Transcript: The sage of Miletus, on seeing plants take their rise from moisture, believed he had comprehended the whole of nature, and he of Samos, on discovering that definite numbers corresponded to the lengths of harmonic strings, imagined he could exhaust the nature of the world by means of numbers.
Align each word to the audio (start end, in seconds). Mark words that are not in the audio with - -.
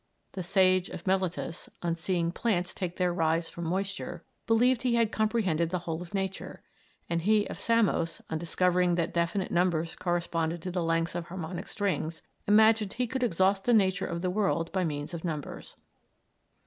The 0.31 0.41
sage 0.41 0.89
of 0.89 1.05
Miletus, 1.05 1.69
on 1.83 1.95
seeing 1.95 2.31
plants 2.31 2.73
take 2.73 2.95
their 2.97 3.13
rise 3.13 3.49
from 3.49 3.65
moisture, 3.65 4.23
believed 4.47 4.81
he 4.81 4.95
had 4.95 5.11
comprehended 5.11 5.69
the 5.69 5.77
whole 5.85 6.01
of 6.01 6.15
nature, 6.15 6.63
and 7.07 7.21
he 7.21 7.45
of 7.49 7.59
Samos, 7.59 8.19
on 8.27 8.39
discovering 8.39 8.95
that 8.95 9.13
definite 9.13 9.51
numbers 9.51 9.95
corresponded 9.95 10.59
to 10.63 10.71
the 10.71 10.81
lengths 10.81 11.13
of 11.13 11.27
harmonic 11.27 11.67
strings, 11.67 12.23
imagined 12.47 12.93
he 12.93 13.05
could 13.05 13.21
exhaust 13.21 13.65
the 13.65 13.73
nature 13.73 14.07
of 14.07 14.23
the 14.23 14.31
world 14.31 14.71
by 14.71 14.83
means 14.83 15.13
of 15.13 15.23
numbers. 15.23 15.75